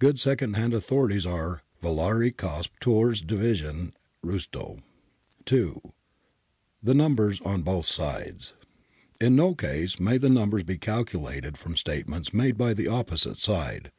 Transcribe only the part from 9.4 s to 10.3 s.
case may the